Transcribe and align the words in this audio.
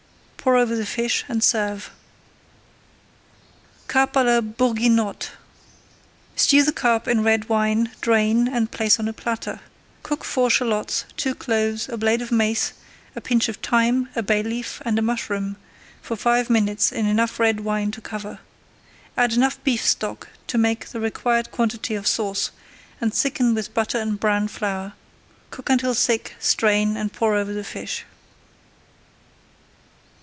Pour 0.43 0.55
over 0.57 0.75
the 0.75 0.87
fish 0.87 1.23
and 1.29 1.43
serve. 1.43 1.91
CARP 3.87 4.13
À 4.13 4.25
LA 4.25 4.41
BOURGUINOTTE 4.41 5.29
Stew 6.35 6.63
the 6.63 6.71
carp 6.71 7.07
in 7.07 7.21
red 7.21 7.47
wine, 7.47 7.91
drain, 8.01 8.47
and 8.47 8.71
place 8.71 8.99
on 8.99 9.07
a 9.07 9.13
platter. 9.13 9.59
Cook 10.01 10.23
four 10.25 10.49
shallots, 10.49 11.05
two 11.15 11.35
cloves, 11.35 11.87
a 11.89 11.95
blade 11.95 12.23
of 12.23 12.31
mace, 12.31 12.73
a 13.15 13.21
pinch 13.21 13.49
of 13.49 13.57
thyme, 13.57 14.09
a 14.15 14.23
bay 14.23 14.41
leaf, 14.41 14.81
and 14.83 14.97
a 14.97 15.03
mushroom 15.03 15.57
for 16.01 16.15
five 16.15 16.49
minutes 16.49 16.91
in 16.91 17.05
enough 17.05 17.39
red 17.39 17.59
wine 17.59 17.91
to 17.91 18.01
cover. 18.01 18.39
Add 19.15 19.33
enough 19.33 19.63
beef 19.63 19.85
stock 19.85 20.27
to 20.47 20.57
make 20.57 20.87
the 20.89 20.99
required 20.99 21.51
quantity 21.51 21.93
of 21.93 22.07
sauce, 22.07 22.49
and 22.99 23.13
thicken 23.13 23.53
with 23.53 23.75
butter 23.75 23.99
and 23.99 24.19
browned 24.19 24.49
flour. 24.49 24.93
Cook 25.51 25.69
until 25.69 25.93
thick, 25.93 26.33
strain, 26.39 26.97
and 26.97 27.13
pour 27.13 27.35
over 27.35 27.53
the 27.53 27.63
fish. 27.63 28.05